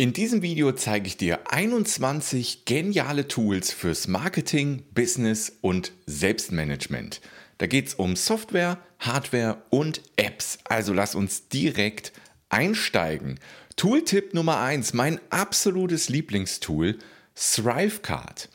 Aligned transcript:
In 0.00 0.12
diesem 0.12 0.42
Video 0.42 0.70
zeige 0.70 1.08
ich 1.08 1.16
dir 1.16 1.40
21 1.50 2.64
geniale 2.66 3.26
Tools 3.26 3.72
fürs 3.72 4.06
Marketing, 4.06 4.84
Business 4.94 5.58
und 5.60 5.90
Selbstmanagement. 6.06 7.20
Da 7.58 7.66
geht 7.66 7.88
es 7.88 7.94
um 7.94 8.14
Software, 8.14 8.78
Hardware 9.00 9.60
und 9.70 10.02
Apps. 10.14 10.58
Also 10.62 10.92
lass 10.92 11.16
uns 11.16 11.48
direkt 11.48 12.12
einsteigen. 12.48 13.40
Tooltip 13.74 14.34
Nummer 14.34 14.60
1, 14.60 14.94
mein 14.94 15.20
absolutes 15.30 16.08
Lieblingstool, 16.08 16.96
Thrivecard. 17.34 18.50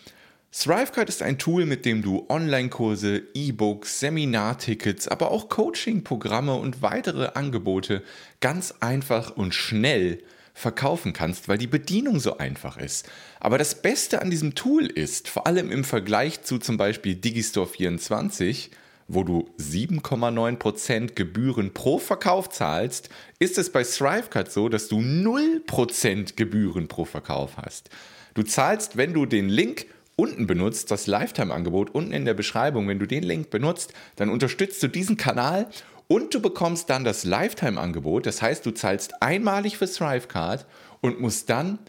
Thrivecard 0.53 1.09
ist 1.09 1.21
ein 1.21 1.39
Tool, 1.39 1.65
mit 1.65 1.83
dem 1.83 2.01
du 2.03 2.25
Online-Kurse, 2.29 3.21
E-Books, 3.33 3.99
Seminartickets, 3.99 5.09
aber 5.09 5.31
auch 5.31 5.49
Coaching-Programme 5.49 6.55
und 6.55 6.81
weitere 6.81 7.31
Angebote 7.33 8.01
ganz 8.39 8.75
einfach 8.79 9.35
und 9.35 9.53
schnell 9.53 10.23
verkaufen 10.53 11.13
kannst, 11.13 11.47
weil 11.47 11.57
die 11.57 11.67
Bedienung 11.67 12.19
so 12.19 12.37
einfach 12.37 12.77
ist. 12.77 13.09
Aber 13.39 13.57
das 13.57 13.81
Beste 13.81 14.21
an 14.21 14.29
diesem 14.29 14.55
Tool 14.55 14.85
ist, 14.85 15.27
vor 15.27 15.47
allem 15.47 15.71
im 15.71 15.83
Vergleich 15.83 16.43
zu 16.43 16.59
zum 16.59 16.77
Beispiel 16.77 17.15
Digistore 17.15 17.67
24, 17.67 18.71
wo 19.07 19.23
du 19.23 19.49
7,9% 19.59 21.15
Gebühren 21.15 21.73
pro 21.73 21.99
Verkauf 21.99 22.49
zahlst, 22.49 23.09
ist 23.39 23.57
es 23.57 23.71
bei 23.71 23.83
Thrivecard 23.83 24.51
so, 24.51 24.69
dass 24.69 24.87
du 24.87 24.99
0% 24.99 26.35
Gebühren 26.35 26.87
pro 26.87 27.05
Verkauf 27.05 27.57
hast. 27.57 27.89
Du 28.33 28.43
zahlst, 28.43 28.95
wenn 28.95 29.13
du 29.13 29.25
den 29.25 29.49
Link 29.49 29.87
unten 30.15 30.47
benutzt, 30.47 30.91
das 30.91 31.07
Lifetime-Angebot 31.07 31.89
unten 31.93 32.13
in 32.13 32.25
der 32.25 32.33
Beschreibung, 32.33 32.87
wenn 32.87 32.99
du 32.99 33.07
den 33.07 33.23
Link 33.23 33.49
benutzt, 33.49 33.93
dann 34.15 34.29
unterstützt 34.29 34.81
du 34.83 34.87
diesen 34.87 35.17
Kanal 35.17 35.67
und 36.07 36.33
du 36.33 36.41
bekommst 36.41 36.89
dann 36.89 37.03
das 37.03 37.23
Lifetime-Angebot. 37.23 38.25
Das 38.25 38.41
heißt, 38.41 38.65
du 38.65 38.71
zahlst 38.71 39.21
einmalig 39.21 39.77
für 39.77 39.87
Thrivecard 39.87 40.65
und 41.01 41.19
musst 41.19 41.49
dann 41.49 41.79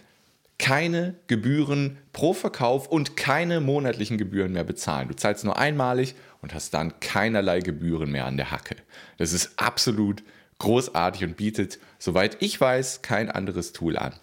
keine 0.59 1.15
Gebühren 1.27 1.99
pro 2.13 2.33
Verkauf 2.33 2.87
und 2.89 3.17
keine 3.17 3.61
monatlichen 3.61 4.19
Gebühren 4.19 4.53
mehr 4.53 4.65
bezahlen. 4.65 5.09
Du 5.09 5.17
zahlst 5.17 5.45
nur 5.45 5.59
einmalig 5.59 6.15
und 6.43 6.55
hast 6.55 6.75
dann 6.75 7.01
keinerlei 7.01 7.61
Gebühren 7.61 8.11
mehr 8.11 8.27
an 8.27 8.37
der 8.37 8.51
Hacke. 8.51 8.77
Das 9.19 9.33
ist 9.33 9.59
absolut 9.59 10.23
großartig 10.59 11.25
und 11.25 11.37
bietet, 11.37 11.78
soweit 11.99 12.37
ich 12.41 12.61
weiß, 12.61 13.03
kein 13.03 13.31
anderes 13.31 13.73
Tool 13.73 13.97
an. 13.97 14.15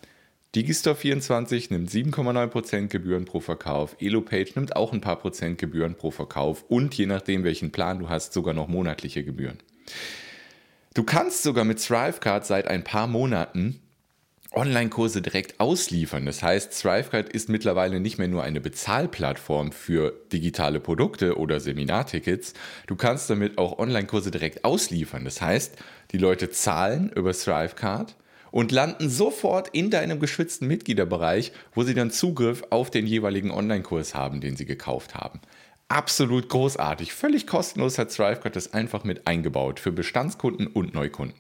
Digistore 0.56 0.96
24 0.96 1.70
nimmt 1.70 1.90
7,9% 1.90 2.88
Gebühren 2.88 3.26
pro 3.26 3.40
Verkauf, 3.40 3.96
EloPage 4.00 4.52
nimmt 4.56 4.76
auch 4.76 4.92
ein 4.92 5.00
paar 5.00 5.16
Prozent 5.18 5.58
Gebühren 5.58 5.96
pro 5.96 6.12
Verkauf 6.12 6.66
und 6.68 6.94
je 6.96 7.06
nachdem, 7.06 7.44
welchen 7.46 7.72
Plan 7.72 8.00
du 8.00 8.10
hast, 8.10 8.34
sogar 8.34 8.54
noch 8.54 8.68
monatliche 8.68 9.24
Gebühren. 9.24 9.60
Du 10.94 11.04
kannst 11.04 11.44
sogar 11.44 11.64
mit 11.64 11.80
Thrivecard 11.82 12.46
seit 12.46 12.68
ein 12.68 12.84
paar 12.84 13.08
Monaten 13.08 13.80
Online-Kurse 14.54 15.22
direkt 15.22 15.62
ausliefern. 15.62 16.26
Das 16.26 16.44
heißt, 16.44 16.82
Thrivecard 16.82 17.30
ist 17.30 17.48
mittlerweile 17.48 18.02
nicht 18.02 18.18
mehr 18.18 18.28
nur 18.28 18.44
eine 18.44 18.60
Bezahlplattform 18.60 19.72
für 19.72 20.14
digitale 20.34 20.82
Produkte 20.82 21.38
oder 21.38 21.62
Seminartickets. 21.62 22.54
Du 22.88 22.98
kannst 22.98 23.30
damit 23.30 23.58
auch 23.58 23.80
Online-Kurse 23.80 24.30
direkt 24.30 24.66
ausliefern. 24.66 25.24
Das 25.24 25.42
heißt, 25.42 25.78
die 26.12 26.18
Leute 26.18 26.50
zahlen 26.50 27.10
über 27.16 27.32
Thrivecard 27.32 28.18
und 28.52 28.74
landen 28.74 29.10
sofort 29.10 29.70
in 29.70 29.90
deinem 29.90 30.20
geschützten 30.20 30.68
Mitgliederbereich, 30.68 31.54
wo 31.74 31.84
sie 31.84 31.94
dann 31.94 32.12
Zugriff 32.12 32.64
auf 32.70 32.92
den 32.92 33.08
jeweiligen 33.08 33.52
Online-Kurs 33.52 34.14
haben, 34.14 34.42
den 34.42 34.58
sie 34.58 34.66
gekauft 34.66 35.16
haben 35.16 35.40
absolut 35.92 36.50
großartig. 36.50 37.14
Völlig 37.14 37.46
kostenlos 37.46 37.98
hat 37.98 38.12
Thrivecard 38.12 38.56
das 38.56 38.74
einfach 38.74 39.04
mit 39.04 39.28
eingebaut 39.28 39.80
für 39.80 39.92
Bestandskunden 39.92 40.68
und 40.68 40.94
Neukunden. 40.94 41.38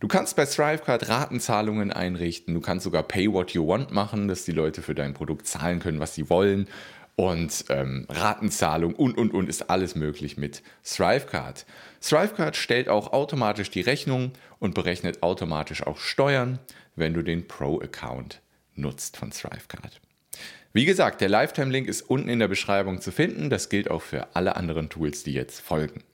Du 0.00 0.06
kannst 0.06 0.36
bei 0.36 0.46
Thrivecard 0.46 1.08
Ratenzahlungen 1.08 1.92
einrichten. 1.92 2.54
Du 2.54 2.60
kannst 2.60 2.84
sogar 2.84 3.02
Pay 3.02 3.32
What 3.32 3.52
You 3.52 3.66
Want 3.66 3.90
machen, 3.90 4.28
dass 4.28 4.44
die 4.44 4.52
Leute 4.52 4.82
für 4.82 4.94
dein 4.94 5.14
Produkt 5.14 5.46
zahlen 5.46 5.80
können, 5.80 5.98
was 5.98 6.14
sie 6.14 6.30
wollen. 6.30 6.68
Und 7.16 7.64
ähm, 7.68 8.06
Ratenzahlung 8.08 8.94
und, 8.94 9.18
und, 9.18 9.34
und 9.34 9.48
ist 9.48 9.70
alles 9.70 9.96
möglich 9.96 10.36
mit 10.36 10.62
Thrivecard. 10.84 11.66
Thrivecard 12.00 12.54
stellt 12.54 12.88
auch 12.88 13.12
automatisch 13.12 13.70
die 13.70 13.80
Rechnung 13.80 14.32
und 14.60 14.74
berechnet 14.74 15.24
automatisch 15.24 15.84
auch 15.84 15.98
Steuern, 15.98 16.60
wenn 16.94 17.14
du 17.14 17.22
den 17.22 17.48
Pro-Account 17.48 18.40
nutzt 18.76 19.16
von 19.16 19.32
Thrivecard. 19.32 20.00
Wie 20.78 20.84
gesagt, 20.84 21.20
der 21.20 21.28
Lifetime-Link 21.28 21.88
ist 21.88 22.02
unten 22.02 22.28
in 22.28 22.38
der 22.38 22.46
Beschreibung 22.46 23.00
zu 23.00 23.10
finden. 23.10 23.50
Das 23.50 23.68
gilt 23.68 23.90
auch 23.90 24.00
für 24.00 24.36
alle 24.36 24.54
anderen 24.54 24.88
Tools, 24.88 25.24
die 25.24 25.32
jetzt 25.32 25.60
folgen. 25.60 26.04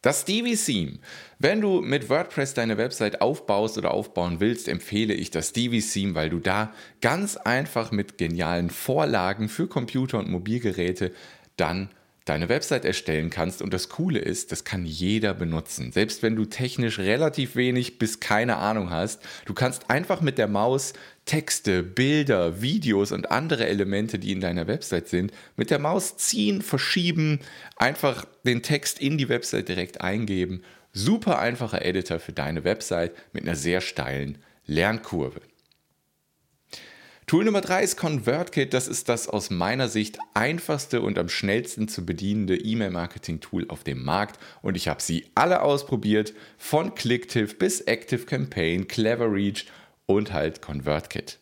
Das 0.00 0.24
Divi-Theme. 0.24 0.98
Wenn 1.38 1.60
du 1.60 1.82
mit 1.82 2.08
WordPress 2.08 2.54
deine 2.54 2.78
Website 2.78 3.20
aufbaust 3.20 3.76
oder 3.76 3.90
aufbauen 3.90 4.40
willst, 4.40 4.66
empfehle 4.66 5.12
ich 5.12 5.30
das 5.30 5.52
Divi-Theme, 5.52 6.14
weil 6.14 6.30
du 6.30 6.38
da 6.38 6.72
ganz 7.02 7.36
einfach 7.36 7.92
mit 7.92 8.16
genialen 8.16 8.70
Vorlagen 8.70 9.50
für 9.50 9.66
Computer 9.66 10.18
und 10.18 10.30
Mobilgeräte 10.30 11.12
dann 11.58 11.90
deine 12.24 12.48
Website 12.48 12.84
erstellen 12.84 13.30
kannst. 13.30 13.62
Und 13.62 13.72
das 13.72 13.88
Coole 13.88 14.18
ist, 14.18 14.52
das 14.52 14.64
kann 14.64 14.84
jeder 14.84 15.34
benutzen. 15.34 15.92
Selbst 15.92 16.22
wenn 16.22 16.36
du 16.36 16.44
technisch 16.44 16.98
relativ 16.98 17.56
wenig 17.56 17.98
bis 17.98 18.20
keine 18.20 18.56
Ahnung 18.56 18.90
hast, 18.90 19.20
du 19.46 19.54
kannst 19.54 19.90
einfach 19.90 20.20
mit 20.20 20.38
der 20.38 20.48
Maus 20.48 20.92
Texte, 21.24 21.82
Bilder, 21.82 22.62
Videos 22.62 23.12
und 23.12 23.30
andere 23.30 23.66
Elemente, 23.66 24.18
die 24.18 24.32
in 24.32 24.40
deiner 24.40 24.66
Website 24.66 25.08
sind, 25.08 25.32
mit 25.56 25.70
der 25.70 25.78
Maus 25.78 26.16
ziehen, 26.16 26.62
verschieben, 26.62 27.38
einfach 27.76 28.24
den 28.44 28.62
Text 28.62 29.00
in 29.00 29.18
die 29.18 29.28
Website 29.28 29.68
direkt 29.68 30.00
eingeben. 30.00 30.62
Super 30.92 31.38
einfacher 31.38 31.84
Editor 31.84 32.18
für 32.18 32.32
deine 32.32 32.64
Website 32.64 33.12
mit 33.32 33.44
einer 33.44 33.56
sehr 33.56 33.80
steilen 33.80 34.38
Lernkurve. 34.66 35.40
Tool 37.26 37.44
Nummer 37.44 37.60
drei 37.60 37.82
ist 37.82 37.96
ConvertKit. 37.96 38.74
Das 38.74 38.88
ist 38.88 39.08
das 39.08 39.28
aus 39.28 39.50
meiner 39.50 39.88
Sicht 39.88 40.18
einfachste 40.34 41.00
und 41.00 41.18
am 41.18 41.28
schnellsten 41.28 41.88
zu 41.88 42.04
bedienende 42.04 42.56
E-Mail-Marketing-Tool 42.56 43.66
auf 43.68 43.84
dem 43.84 44.04
Markt. 44.04 44.38
Und 44.60 44.76
ich 44.76 44.88
habe 44.88 45.00
sie 45.00 45.26
alle 45.34 45.62
ausprobiert, 45.62 46.34
von 46.58 46.94
Clicktip 46.94 47.58
bis 47.58 47.86
ActiveCampaign, 47.86 48.88
CleverReach 48.88 49.66
und 50.06 50.32
halt 50.32 50.62
ConvertKit. 50.62 51.38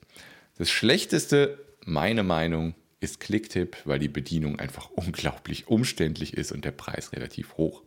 Das 0.59 0.71
Schlechteste, 0.71 1.59
meine 1.85 2.23
Meinung, 2.23 2.75
ist 3.01 3.19
Clicktip, 3.19 3.79
weil 3.87 3.99
die 3.99 4.09
Bedienung 4.09 4.59
einfach 4.59 4.91
unglaublich 4.95 5.69
umständlich 5.69 6.35
ist 6.35 6.53
und 6.53 6.65
der 6.65 6.73
Preis 6.73 7.13
relativ 7.13 7.57
hoch. 7.57 7.83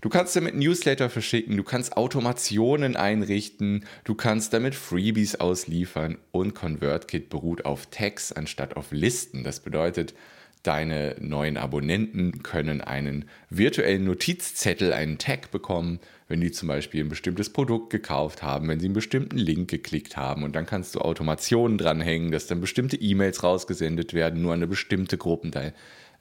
Du 0.00 0.08
kannst 0.10 0.36
damit 0.36 0.54
Newsletter 0.54 1.10
verschicken, 1.10 1.56
du 1.56 1.64
kannst 1.64 1.96
Automationen 1.96 2.94
einrichten, 2.94 3.84
du 4.04 4.14
kannst 4.14 4.52
damit 4.52 4.76
Freebies 4.76 5.34
ausliefern 5.34 6.18
und 6.30 6.54
ConvertKit 6.54 7.28
beruht 7.28 7.64
auf 7.64 7.86
Tags 7.86 8.30
anstatt 8.30 8.76
auf 8.76 8.92
Listen. 8.92 9.42
Das 9.42 9.58
bedeutet, 9.58 10.14
deine 10.62 11.16
neuen 11.18 11.56
Abonnenten 11.56 12.44
können 12.44 12.80
einen 12.80 13.24
virtuellen 13.50 14.04
Notizzettel, 14.04 14.92
einen 14.92 15.18
Tag 15.18 15.50
bekommen, 15.50 15.98
wenn 16.28 16.40
die 16.40 16.52
zum 16.52 16.68
Beispiel 16.68 17.02
ein 17.02 17.08
bestimmtes 17.08 17.50
Produkt 17.50 17.90
gekauft 17.90 18.44
haben, 18.44 18.68
wenn 18.68 18.78
sie 18.78 18.86
einen 18.86 18.94
bestimmten 18.94 19.38
Link 19.38 19.68
geklickt 19.68 20.16
haben 20.16 20.44
und 20.44 20.54
dann 20.54 20.66
kannst 20.66 20.94
du 20.94 21.00
Automationen 21.00 21.76
dranhängen, 21.76 22.30
dass 22.30 22.46
dann 22.46 22.60
bestimmte 22.60 22.96
E-Mails 22.96 23.42
rausgesendet 23.42 24.14
werden, 24.14 24.42
nur 24.42 24.52
an 24.52 24.60
eine 24.60 24.68
bestimmte 24.68 25.18
Gruppe 25.18 25.50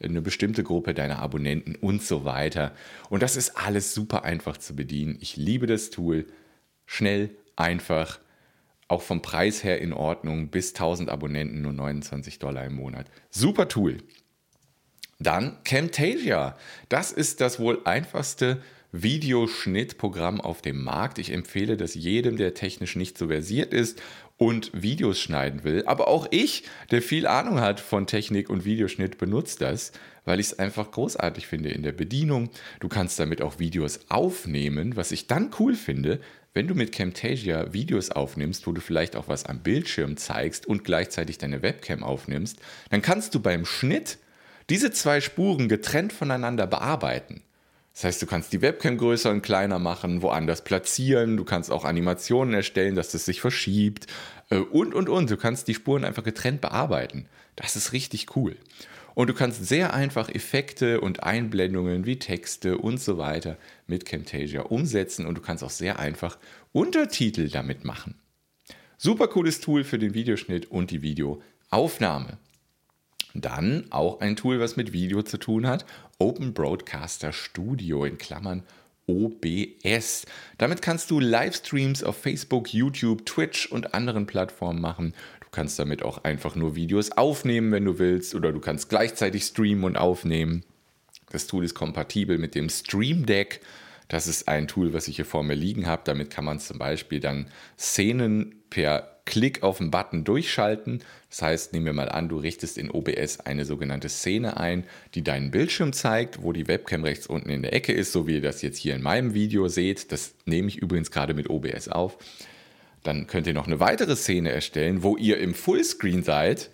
eine 0.02 0.22
bestimmte 0.22 0.64
Gruppe 0.64 0.94
deiner 0.94 1.20
Abonnenten 1.20 1.76
und 1.76 2.04
so 2.04 2.26
weiter. 2.26 2.74
Und 3.10 3.24
das 3.24 3.36
ist 3.36 3.58
alles 3.58 3.94
super 3.94 4.24
einfach 4.24 4.58
zu 4.58 4.76
bedienen. 4.76 5.18
Ich 5.22 5.38
liebe 5.38 5.68
das 5.68 5.90
Tool. 5.90 6.26
Schnell, 6.86 7.32
einfach, 7.56 8.20
auch 8.88 9.02
vom 9.02 9.22
Preis 9.22 9.64
her 9.64 9.82
in 9.82 9.94
Ordnung. 9.94 10.50
Bis 10.50 10.70
1000 10.70 11.10
Abonnenten 11.10 11.62
nur 11.62 11.74
29 11.74 12.40
Dollar 12.40 12.66
im 12.66 12.76
Monat. 12.76 13.08
Super 13.30 13.68
Tool. 13.68 13.98
Dann 15.20 15.58
Camtasia. 15.64 16.58
Das 16.90 17.12
ist 17.12 17.42
das 17.42 17.60
wohl 17.60 17.82
einfachste 17.86 18.62
Videoschnittprogramm 18.92 20.40
auf 20.40 20.62
dem 20.62 20.84
Markt. 20.84 21.20
Ich 21.20 21.32
empfehle 21.32 21.76
das 21.76 21.96
jedem, 21.96 22.38
der 22.38 22.54
technisch 22.54 22.96
nicht 22.96 23.18
so 23.18 23.28
versiert 23.28 23.74
ist 23.74 24.02
und 24.38 24.72
Videos 24.74 25.20
schneiden 25.20 25.64
will. 25.64 25.84
Aber 25.86 26.08
auch 26.08 26.28
ich, 26.32 26.64
der 26.92 27.02
viel 27.02 27.28
Ahnung 27.28 27.60
hat 27.60 27.80
von 27.80 28.08
Technik 28.08 28.50
und 28.50 28.66
Videoschnitt, 28.66 29.18
benutze 29.18 29.60
das, 29.60 29.92
weil 30.26 30.40
ich 30.40 30.48
es 30.48 30.60
einfach 30.60 30.92
großartig 30.92 31.48
finde 31.48 31.70
in 31.70 31.84
der 31.84 31.92
Bedienung. 31.92 32.50
Du 32.80 32.88
kannst 32.88 33.20
damit 33.20 33.42
auch 33.42 33.60
Videos 33.60 34.02
aufnehmen, 34.10 34.96
was 34.96 35.12
ich 35.12 35.28
dann 35.28 35.52
cool 35.60 35.76
finde, 35.76 36.20
wenn 36.54 36.68
du 36.68 36.76
mit 36.76 36.92
Camtasia 36.92 37.72
Videos 37.74 38.10
aufnimmst, 38.10 38.66
wo 38.66 38.72
du 38.72 38.82
vielleicht 38.82 39.16
auch 39.16 39.28
was 39.28 39.46
am 39.46 39.60
Bildschirm 39.60 40.18
zeigst 40.18 40.66
und 40.66 40.84
gleichzeitig 40.84 41.38
deine 41.38 41.62
Webcam 41.62 42.04
aufnimmst, 42.04 42.58
dann 42.90 43.02
kannst 43.02 43.36
du 43.36 43.40
beim 43.40 43.66
Schnitt 43.66 44.18
diese 44.70 44.92
zwei 44.92 45.22
Spuren 45.22 45.70
getrennt 45.70 46.14
voneinander 46.14 46.68
bearbeiten. 46.68 47.42
Das 47.98 48.04
heißt, 48.04 48.22
du 48.22 48.28
kannst 48.28 48.54
die 48.54 48.62
Webcam 48.62 48.96
größer 48.96 49.32
und 49.32 49.42
kleiner 49.42 49.80
machen, 49.80 50.22
woanders 50.22 50.64
platzieren, 50.64 51.36
du 51.36 51.44
kannst 51.44 51.72
auch 51.72 51.84
Animationen 51.84 52.54
erstellen, 52.54 52.94
dass 52.94 53.12
das 53.12 53.26
sich 53.26 53.42
verschiebt 53.42 54.06
äh, 54.52 54.58
und, 54.58 54.94
und, 54.94 55.10
und. 55.10 55.32
Du 55.32 55.36
kannst 55.36 55.68
die 55.68 55.74
Spuren 55.74 56.06
einfach 56.06 56.24
getrennt 56.24 56.62
bearbeiten. 56.62 57.26
Das 57.56 57.76
ist 57.76 57.94
richtig 57.94 58.36
cool. 58.36 58.56
Und 59.16 59.32
du 59.32 59.34
kannst 59.34 59.66
sehr 59.66 59.96
einfach 59.96 60.30
Effekte 60.30 61.02
und 61.02 61.24
Einblendungen 61.24 62.06
wie 62.06 62.20
Texte 62.20 62.78
und 62.78 63.02
so 63.02 63.18
weiter 63.18 63.58
mit 63.88 64.06
Camtasia 64.06 64.62
umsetzen 64.62 65.26
und 65.26 65.36
du 65.36 65.42
kannst 65.42 65.64
auch 65.64 65.72
sehr 65.72 65.98
einfach 65.98 66.38
Untertitel 66.74 67.50
damit 67.50 67.84
machen. 67.84 68.14
Super 69.00 69.28
cooles 69.28 69.60
Tool 69.60 69.84
für 69.84 69.98
den 69.98 70.14
Videoschnitt 70.14 70.70
und 70.70 70.92
die 70.92 71.02
Videoaufnahme. 71.02 72.38
Dann 73.34 73.86
auch 73.90 74.22
ein 74.22 74.36
Tool, 74.36 74.60
was 74.60 74.78
mit 74.78 74.94
Video 74.94 75.22
zu 75.22 75.38
tun 75.38 75.68
hat, 75.68 75.86
Open 76.18 76.54
Broadcaster 76.54 77.32
Studio 77.32 78.06
in 78.06 78.18
Klammern 78.18 78.64
OBS. 79.08 80.26
Damit 80.58 80.82
kannst 80.82 81.10
du 81.12 81.20
Livestreams 81.20 82.04
auf 82.04 82.18
Facebook, 82.18 82.74
YouTube, 82.74 83.26
Twitch 83.26 83.72
und 83.72 83.94
anderen 83.94 84.28
Plattformen 84.28 84.82
machen. 84.82 85.14
Du 85.40 85.48
kannst 85.52 85.80
damit 85.80 86.04
auch 86.04 86.24
einfach 86.24 86.56
nur 86.56 86.76
Videos 86.76 87.12
aufnehmen, 87.14 87.72
wenn 87.72 87.86
du 87.86 88.00
willst, 88.00 88.36
oder 88.36 88.52
du 88.52 88.60
kannst 88.60 88.90
gleichzeitig 88.90 89.44
streamen 89.44 89.86
und 89.86 89.98
aufnehmen. 89.98 90.64
Das 91.30 91.48
Tool 91.48 91.64
ist 91.64 91.74
kompatibel 91.74 92.38
mit 92.38 92.56
dem 92.56 92.70
Stream 92.70 93.26
Deck. 93.26 93.62
Das 94.08 94.28
ist 94.28 94.48
ein 94.48 94.68
Tool, 94.68 94.94
was 94.94 95.08
ich 95.08 95.18
hier 95.18 95.26
vor 95.26 95.44
mir 95.44 95.56
liegen 95.56 95.88
habe. 95.88 96.02
Damit 96.06 96.30
kann 96.30 96.46
man 96.46 96.60
zum 96.60 96.78
Beispiel 96.78 97.20
dann 97.20 97.48
Szenen 97.78 98.56
per 98.70 99.17
Klick 99.28 99.62
auf 99.62 99.78
den 99.78 99.92
Button 99.92 100.24
durchschalten. 100.24 101.04
Das 101.30 101.44
heißt, 101.44 101.74
nehmen 101.74 101.86
wir 101.86 101.94
mal 101.94 102.10
an, 102.10 102.30
du 102.30 102.40
richtest 102.40 102.78
in 102.78 102.90
OBS 102.90 103.42
eine 103.42 103.66
sogenannte 103.66 104.10
Szene 104.10 104.58
ein, 104.58 104.86
die 105.14 105.24
deinen 105.24 105.52
Bildschirm 105.52 105.94
zeigt, 105.94 106.42
wo 106.42 106.54
die 106.54 106.68
Webcam 106.68 107.04
rechts 107.04 107.28
unten 107.28 107.50
in 107.50 107.62
der 107.62 107.74
Ecke 107.74 107.94
ist, 107.94 108.14
so 108.14 108.26
wie 108.26 108.36
ihr 108.36 108.42
das 108.42 108.64
jetzt 108.64 108.80
hier 108.80 108.96
in 108.96 109.04
meinem 109.04 109.36
Video 109.36 109.68
seht. 109.68 110.12
Das 110.12 110.34
nehme 110.46 110.70
ich 110.70 110.78
übrigens 110.78 111.12
gerade 111.12 111.34
mit 111.36 111.50
OBS 111.50 111.90
auf. 111.90 112.18
Dann 113.04 113.28
könnt 113.28 113.46
ihr 113.46 113.54
noch 113.54 113.68
eine 113.68 113.80
weitere 113.80 114.16
Szene 114.16 114.52
erstellen, 114.52 115.04
wo 115.04 115.18
ihr 115.18 115.38
im 115.38 115.54
Fullscreen 115.54 116.24
seid. 116.24 116.72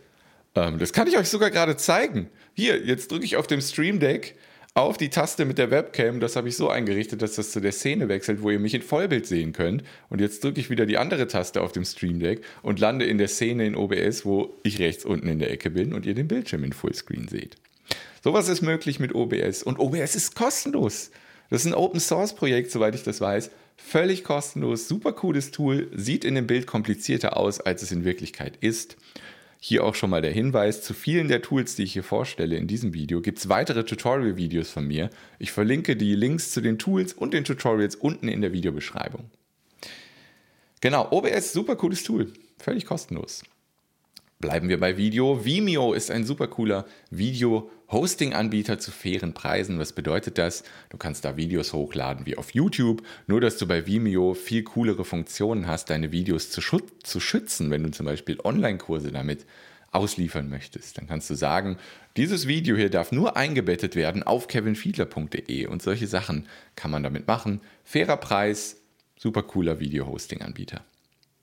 Ähm, 0.56 0.78
das 0.78 0.94
kann 0.94 1.08
ich 1.08 1.18
euch 1.18 1.30
sogar 1.30 1.52
gerade 1.52 1.76
zeigen. 1.76 2.30
Hier, 2.54 2.86
jetzt 2.86 3.12
drücke 3.12 3.26
ich 3.26 3.36
auf 3.36 3.48
dem 3.48 3.62
Stream 3.62 4.00
Deck 4.00 4.36
auf 4.76 4.98
die 4.98 5.10
Taste 5.10 5.46
mit 5.46 5.58
der 5.58 5.70
Webcam. 5.70 6.20
Das 6.20 6.36
habe 6.36 6.50
ich 6.50 6.58
so 6.58 6.70
eingerichtet, 6.70 7.22
dass 7.22 7.36
das 7.36 7.52
zu 7.52 7.60
der 7.60 7.72
Szene 7.72 8.10
wechselt, 8.10 8.42
wo 8.42 8.50
ihr 8.50 8.60
mich 8.60 8.74
in 8.74 8.82
Vollbild 8.82 9.28
sehen 9.28 9.54
könnt. 9.54 9.84
Und 10.10 10.20
jetzt 10.20 10.44
drücke 10.44 10.60
ich 10.60 10.70
wieder 10.70 10.86
die 10.86 10.98
andere 10.98 11.28
Taste 11.28 11.62
auf 11.62 11.72
dem 11.72 11.86
Stream 11.86 12.20
Deck 12.20 12.42
und 12.64 12.80
lande 12.80 13.06
in 13.06 13.18
der 13.18 13.28
Szene 13.28 13.68
in 13.68 13.76
OBS, 13.76 14.26
wo 14.26 14.58
ich 14.64 14.80
rechts 14.80 15.06
unten 15.06 15.28
in 15.28 15.40
der 15.40 15.52
Ecke 15.52 15.70
bin 15.70 15.94
und 15.94 16.06
ihr 16.06 16.16
den 16.16 16.28
Bildschirm 16.28 16.64
in 16.64 16.74
Fullscreen 16.74 17.28
seht. 17.28 17.58
Sowas 18.24 18.48
ist 18.50 18.62
möglich 18.62 19.00
mit 19.00 19.14
OBS 19.14 19.64
und 19.64 19.80
OBS 19.80 20.16
ist 20.16 20.36
kostenlos. 20.36 21.12
Das 21.50 21.62
ist 21.62 21.68
ein 21.68 21.76
Open 21.76 22.00
Source 22.00 22.34
Projekt, 22.34 22.72
soweit 22.72 22.96
ich 22.96 23.04
das 23.04 23.22
weiß. 23.22 23.52
Völlig 23.76 24.24
kostenlos, 24.24 24.88
super 24.88 25.14
cooles 25.14 25.52
Tool, 25.52 25.90
sieht 25.94 26.26
in 26.26 26.36
dem 26.36 26.48
Bild 26.48 26.66
komplizierter 26.66 27.38
aus, 27.38 27.60
als 27.60 27.84
es 27.84 27.92
in 27.92 28.06
Wirklichkeit 28.06 28.58
ist. 28.62 28.98
Hier 29.66 29.86
auch 29.86 29.96
schon 29.96 30.10
mal 30.10 30.22
der 30.22 30.34
Hinweis, 30.34 30.82
zu 30.82 30.94
vielen 30.94 31.30
der 31.30 31.42
Tools, 31.42 31.78
die 31.78 31.84
ich 31.84 31.94
hier 31.94 32.04
vorstelle 32.04 32.58
in 32.58 32.68
diesem 32.68 32.94
Video, 32.94 33.22
gibt 33.22 33.38
es 33.38 33.48
weitere 33.48 33.86
Tutorial-Videos 33.86 34.70
von 34.70 34.86
mir. 34.86 35.10
Ich 35.40 35.54
verlinke 35.54 35.96
die 35.96 36.16
Links 36.16 36.52
zu 36.52 36.60
den 36.60 36.78
Tools 36.78 37.14
und 37.14 37.34
den 37.34 37.46
Tutorials 37.46 37.96
unten 37.96 38.28
in 38.28 38.42
der 38.42 38.52
Videobeschreibung. 38.52 39.32
Genau, 40.82 41.10
OBS, 41.12 41.54
super 41.54 41.78
cooles 41.78 42.04
Tool, 42.04 42.34
völlig 42.58 42.86
kostenlos. 42.86 43.42
Bleiben 44.44 44.68
wir 44.68 44.78
bei 44.78 44.98
Video. 44.98 45.46
Vimeo 45.46 45.94
ist 45.94 46.12
ein 46.12 46.26
super 46.26 46.50
cooler 46.50 46.86
Video-Hosting-Anbieter 47.12 48.78
zu 48.78 48.92
fairen 48.92 49.34
Preisen. 49.34 49.80
Was 49.80 49.94
bedeutet 49.94 50.38
das? 50.38 50.66
Du 50.90 50.98
kannst 50.98 51.24
da 51.24 51.38
Videos 51.38 51.72
hochladen 51.72 52.26
wie 52.26 52.36
auf 52.36 52.54
YouTube, 52.54 53.04
nur 53.26 53.40
dass 53.40 53.56
du 53.56 53.66
bei 53.66 53.88
Vimeo 53.88 54.34
viel 54.34 54.64
coolere 54.64 55.06
Funktionen 55.06 55.66
hast, 55.66 55.90
deine 55.90 56.12
Videos 56.12 56.50
zu, 56.50 56.60
zu 57.04 57.20
schützen, 57.22 57.72
wenn 57.72 57.84
du 57.84 57.92
zum 57.92 58.06
Beispiel 58.06 58.38
Online-Kurse 58.44 59.14
damit 59.14 59.46
ausliefern 59.94 60.50
möchtest. 60.50 60.98
Dann 60.98 61.08
kannst 61.08 61.30
du 61.30 61.36
sagen, 61.36 61.78
dieses 62.18 62.46
Video 62.46 62.76
hier 62.76 62.90
darf 62.90 63.14
nur 63.14 63.38
eingebettet 63.38 63.96
werden 63.96 64.24
auf 64.24 64.50
kevinfiedler.de 64.50 65.68
und 65.68 65.82
solche 65.82 66.08
Sachen 66.08 66.50
kann 66.76 66.92
man 66.92 67.04
damit 67.04 67.28
machen. 67.28 67.62
Fairer 67.86 68.18
Preis, 68.18 68.82
super 69.18 69.44
cooler 69.44 69.80
Video-Hosting-Anbieter. 69.80 70.84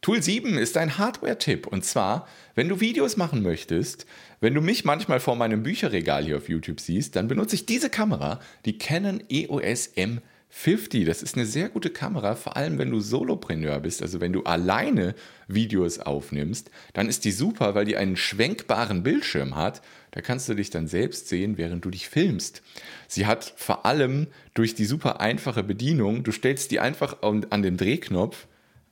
Tool 0.03 0.23
7 0.23 0.57
ist 0.57 0.79
ein 0.79 0.97
Hardware-Tipp. 0.97 1.67
Und 1.67 1.85
zwar, 1.85 2.27
wenn 2.55 2.71
du 2.71 2.81
Videos 2.81 3.19
machen 3.19 3.43
möchtest, 3.43 4.07
wenn 4.41 4.55
du 4.55 4.63
mich 4.63 4.87
manchmal 4.87 5.21
vor 5.21 5.37
meinem 5.37 5.63
Bücherregal 5.63 6.25
hier 6.25 6.39
auf 6.39 6.49
YouTube 6.49 6.81
siehst, 6.81 7.17
dann 7.17 7.29
benutze 7.29 7.55
ich 7.55 7.67
diese 7.67 7.91
Kamera, 7.91 8.41
die 8.65 8.79
Canon 8.79 9.23
EOS 9.29 9.91
M50. 9.95 11.05
Das 11.05 11.23
ist 11.23 11.37
eine 11.37 11.45
sehr 11.45 11.69
gute 11.69 11.91
Kamera, 11.91 12.35
vor 12.35 12.57
allem 12.57 12.79
wenn 12.79 12.91
du 12.91 13.01
Solopreneur 13.01 13.79
bist, 13.81 14.01
also 14.01 14.23
wenn 14.23 14.33
du 14.33 14.45
alleine 14.45 15.15
Videos 15.49 15.99
aufnimmst, 15.99 16.71
dann 16.95 17.11
ist 17.11 17.27
die 17.27 17.33
super, 17.33 17.75
weil 17.75 17.85
die 17.85 17.99
einen 17.99 18.17
schwenkbaren 18.17 19.03
Bildschirm 19.03 19.55
hat. 19.55 19.83
Da 20.13 20.23
kannst 20.23 20.49
du 20.49 20.55
dich 20.55 20.71
dann 20.71 20.89
selbst 20.89 21.29
sehen, 21.29 21.59
während 21.59 21.85
du 21.85 21.91
dich 21.91 22.09
filmst. 22.09 22.63
Sie 23.07 23.27
hat 23.27 23.53
vor 23.55 23.85
allem 23.85 24.29
durch 24.55 24.75
die 24.75 24.87
super 24.87 25.21
einfache 25.21 25.63
Bedienung, 25.63 26.23
du 26.23 26.33
stellst 26.33 26.71
die 26.71 26.81
einfach 26.81 27.19
an 27.21 27.63
den 27.63 27.77
Drehknopf 27.77 28.47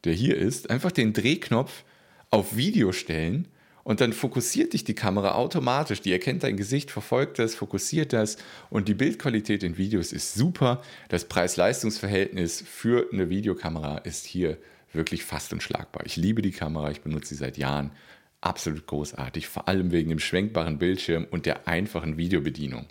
der 0.08 0.16
hier 0.16 0.36
ist, 0.36 0.70
einfach 0.70 0.90
den 0.90 1.12
Drehknopf 1.12 1.84
auf 2.30 2.56
Video 2.56 2.92
stellen 2.92 3.46
und 3.84 4.00
dann 4.00 4.12
fokussiert 4.12 4.72
dich 4.72 4.84
die 4.84 4.94
Kamera 4.94 5.32
automatisch. 5.34 6.00
Die 6.00 6.12
erkennt 6.12 6.42
dein 6.42 6.56
Gesicht, 6.56 6.90
verfolgt 6.90 7.38
das, 7.38 7.54
fokussiert 7.54 8.12
das 8.12 8.38
und 8.70 8.88
die 8.88 8.94
Bildqualität 8.94 9.62
in 9.62 9.76
Videos 9.76 10.12
ist 10.12 10.34
super. 10.34 10.82
Das 11.08 11.26
Preis-Leistungs-Verhältnis 11.26 12.64
für 12.66 13.08
eine 13.12 13.28
Videokamera 13.28 13.98
ist 13.98 14.26
hier 14.26 14.58
wirklich 14.92 15.24
fast 15.24 15.52
unschlagbar. 15.52 16.04
Ich 16.06 16.16
liebe 16.16 16.42
die 16.42 16.52
Kamera, 16.52 16.90
ich 16.90 17.02
benutze 17.02 17.28
sie 17.28 17.36
seit 17.36 17.58
Jahren. 17.58 17.92
Absolut 18.40 18.86
großartig, 18.86 19.46
vor 19.48 19.68
allem 19.68 19.90
wegen 19.90 20.08
dem 20.08 20.20
schwenkbaren 20.20 20.78
Bildschirm 20.78 21.26
und 21.30 21.44
der 21.44 21.68
einfachen 21.68 22.16
Videobedienung. 22.16 22.86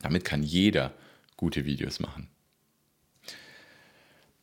Damit 0.00 0.24
kann 0.24 0.42
jeder 0.42 0.94
gute 1.36 1.64
Videos 1.64 2.00
machen 2.00 2.28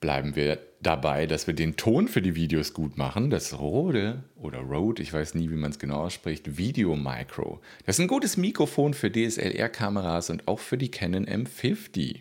bleiben 0.05 0.35
wir 0.35 0.59
dabei, 0.83 1.25
dass 1.25 1.47
wir 1.47 1.55
den 1.55 1.77
Ton 1.77 2.07
für 2.07 2.21
die 2.21 2.35
Videos 2.35 2.73
gut 2.73 2.95
machen. 2.95 3.31
Das 3.31 3.57
Rode 3.57 4.23
oder 4.35 4.59
Rode, 4.59 5.01
ich 5.01 5.11
weiß 5.11 5.33
nie, 5.33 5.49
wie 5.49 5.55
man 5.55 5.71
es 5.71 5.79
genau 5.79 6.03
ausspricht, 6.03 6.59
Video 6.59 6.95
Micro. 6.95 7.59
Das 7.87 7.95
ist 7.95 8.03
ein 8.03 8.07
gutes 8.07 8.37
Mikrofon 8.37 8.93
für 8.93 9.11
DSLR-Kameras 9.11 10.29
und 10.29 10.47
auch 10.47 10.59
für 10.59 10.77
die 10.77 10.91
Canon 10.91 11.25
M50. 11.25 12.19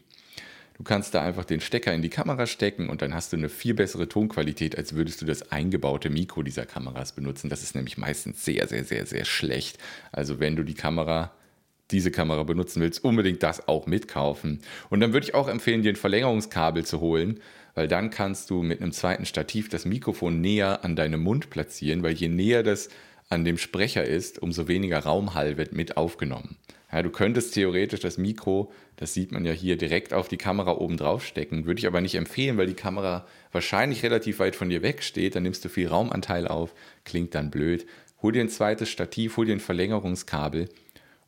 Du 0.78 0.82
kannst 0.82 1.12
da 1.12 1.20
einfach 1.20 1.44
den 1.44 1.60
Stecker 1.60 1.92
in 1.92 2.00
die 2.00 2.08
Kamera 2.08 2.46
stecken 2.46 2.88
und 2.88 3.02
dann 3.02 3.12
hast 3.12 3.34
du 3.34 3.36
eine 3.36 3.50
viel 3.50 3.74
bessere 3.74 4.08
Tonqualität, 4.08 4.78
als 4.78 4.94
würdest 4.94 5.20
du 5.20 5.26
das 5.26 5.52
eingebaute 5.52 6.08
Mikro 6.08 6.42
dieser 6.42 6.64
Kameras 6.64 7.12
benutzen. 7.12 7.50
Das 7.50 7.62
ist 7.62 7.74
nämlich 7.74 7.98
meistens 7.98 8.46
sehr, 8.46 8.66
sehr, 8.66 8.84
sehr, 8.84 9.04
sehr 9.04 9.26
schlecht. 9.26 9.76
Also 10.10 10.40
wenn 10.40 10.56
du 10.56 10.62
die 10.62 10.72
Kamera 10.72 11.34
diese 11.90 12.10
Kamera 12.10 12.42
benutzen 12.44 12.80
willst, 12.80 13.04
unbedingt 13.04 13.42
das 13.42 13.68
auch 13.68 13.86
mitkaufen. 13.86 14.60
Und 14.88 15.00
dann 15.00 15.12
würde 15.12 15.26
ich 15.26 15.34
auch 15.34 15.48
empfehlen, 15.48 15.82
dir 15.82 15.92
ein 15.92 15.96
Verlängerungskabel 15.96 16.84
zu 16.86 17.00
holen, 17.00 17.40
weil 17.74 17.88
dann 17.88 18.10
kannst 18.10 18.50
du 18.50 18.62
mit 18.62 18.80
einem 18.80 18.92
zweiten 18.92 19.26
Stativ 19.26 19.68
das 19.68 19.84
Mikrofon 19.84 20.40
näher 20.40 20.84
an 20.84 20.96
deinem 20.96 21.22
Mund 21.22 21.50
platzieren, 21.50 22.02
weil 22.02 22.14
je 22.14 22.28
näher 22.28 22.62
das 22.62 22.88
an 23.28 23.44
dem 23.44 23.58
Sprecher 23.58 24.04
ist, 24.04 24.38
umso 24.38 24.68
weniger 24.68 25.00
Raumhall 25.00 25.56
wird 25.56 25.72
mit 25.72 25.96
aufgenommen. 25.96 26.56
Ja, 26.92 27.02
du 27.02 27.10
könntest 27.10 27.54
theoretisch 27.54 28.00
das 28.00 28.18
Mikro, 28.18 28.72
das 28.96 29.14
sieht 29.14 29.32
man 29.32 29.44
ja 29.44 29.50
hier, 29.50 29.76
direkt 29.76 30.12
auf 30.12 30.28
die 30.28 30.36
Kamera 30.36 30.76
oben 30.76 30.96
drauf 30.96 31.24
stecken, 31.24 31.66
würde 31.66 31.80
ich 31.80 31.88
aber 31.88 32.00
nicht 32.00 32.14
empfehlen, 32.14 32.56
weil 32.56 32.68
die 32.68 32.74
Kamera 32.74 33.26
wahrscheinlich 33.50 34.04
relativ 34.04 34.38
weit 34.38 34.54
von 34.54 34.68
dir 34.68 34.82
weg 34.82 35.02
steht, 35.02 35.34
dann 35.34 35.42
nimmst 35.42 35.64
du 35.64 35.68
viel 35.68 35.88
Raumanteil 35.88 36.46
auf, 36.46 36.72
klingt 37.04 37.34
dann 37.34 37.50
blöd. 37.50 37.86
Hol 38.22 38.32
dir 38.32 38.42
ein 38.42 38.48
zweites 38.48 38.90
Stativ, 38.90 39.36
hol 39.36 39.46
dir 39.46 39.56
ein 39.56 39.60
Verlängerungskabel 39.60 40.68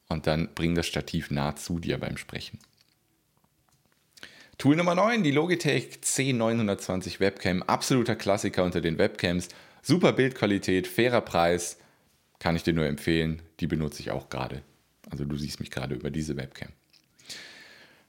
und 0.09 0.29
dann 0.29 0.51
bring 0.55 0.77
das 0.77 0.87
Stativ 0.87 1.33
nah 1.33 1.57
zu 1.57 1.81
dir 1.81 1.99
beim 1.99 2.17
Sprechen. 2.17 2.61
Tool 4.59 4.77
Nummer 4.77 4.95
9, 4.95 5.23
die 5.23 5.33
Logitech 5.33 5.99
C920 6.03 7.21
Webcam, 7.21 7.63
absoluter 7.63 8.17
Klassiker 8.17 8.65
unter 8.65 8.81
den 8.81 8.97
Webcams, 8.97 9.49
super 9.83 10.15
Bildqualität, 10.15 10.87
fairer 10.87 11.21
Preis, 11.21 11.77
kann 12.39 12.57
ich 12.57 12.63
dir 12.63 12.73
nur 12.73 12.87
empfehlen, 12.87 13.43
die 13.61 13.67
benutze 13.67 14.01
ich 14.01 14.11
auch 14.11 14.31
gerade. 14.31 14.63
Also 15.11 15.27
du 15.27 15.37
siehst 15.37 15.61
mich 15.61 15.71
gerade 15.71 15.95
über 15.95 16.11
diese 16.11 16.39
Webcam. 16.39 16.71